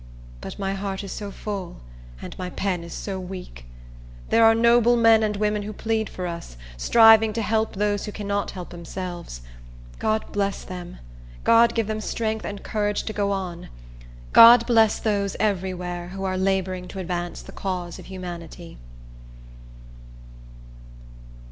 [0.41, 1.77] But my heart is so full,
[2.23, 3.65] and my pen is so weak!
[4.31, 8.11] There are noble men and women who plead for us, striving to help those who
[8.11, 9.41] cannot help themselves.
[9.99, 10.97] God bless them!
[11.43, 13.69] God give them strength and courage to go on!
[14.33, 18.79] God bless those, every where, who are laboring to advance the cause of humanity!